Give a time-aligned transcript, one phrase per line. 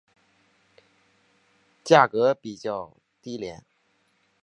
[1.83, 3.63] 价格比较低廉。